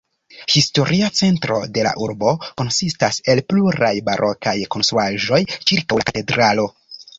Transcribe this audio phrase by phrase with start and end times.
[0.51, 6.69] Historia centro de la urbo konsistas el pluraj barokaj konstruaĵoj ĉirkaŭ la katedralo.